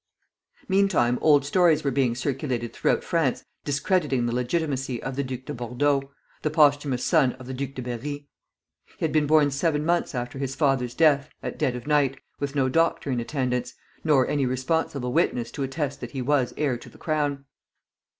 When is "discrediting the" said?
3.63-4.33